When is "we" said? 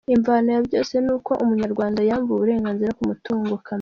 3.53-3.57